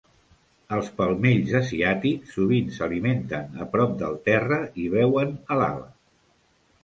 Els 0.77 0.87
palmells 0.99 1.51
asiàtics 1.59 2.31
sovint 2.37 2.71
s'alimenten 2.79 3.61
a 3.65 3.69
prop 3.75 3.93
del 4.01 4.17
terra 4.29 4.59
i 4.85 4.89
beuen 4.97 5.37
a 5.57 5.61
l'ala. 5.63 5.87